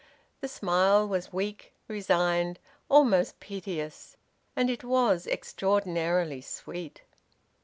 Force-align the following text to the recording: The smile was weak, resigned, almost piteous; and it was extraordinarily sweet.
The 0.39 0.47
smile 0.47 1.07
was 1.07 1.31
weak, 1.31 1.75
resigned, 1.87 2.57
almost 2.89 3.39
piteous; 3.39 4.17
and 4.55 4.67
it 4.67 4.83
was 4.83 5.27
extraordinarily 5.27 6.41
sweet. 6.41 7.03